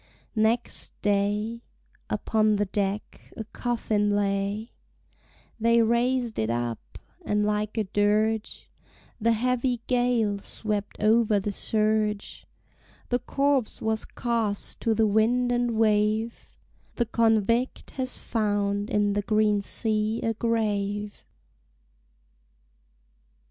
Next 0.51 0.99
day 1.03 1.61
Upon 2.09 2.55
the 2.55 2.65
deck 2.65 3.21
a 3.37 3.43
coffin 3.43 4.09
lay; 4.15 4.71
They 5.59 5.83
raised 5.83 6.39
it 6.39 6.49
up, 6.49 6.97
and 7.23 7.45
like 7.45 7.77
a 7.77 7.83
dirge 7.83 8.67
The 9.19 9.33
heavy 9.33 9.79
gale 9.85 10.39
swept 10.39 10.99
over 10.99 11.39
the 11.39 11.51
surge; 11.51 12.47
The 13.09 13.19
corpse 13.19 13.79
was 13.79 14.05
cast 14.05 14.79
to 14.79 14.95
the 14.95 15.05
wind 15.05 15.51
and 15.51 15.77
wave, 15.77 16.47
The 16.95 17.05
convict 17.05 17.91
has 17.91 18.17
found 18.17 18.89
in 18.89 19.13
the 19.13 19.21
green 19.21 19.61
sea 19.61 20.19
a 20.23 20.33
grave. 20.33 21.23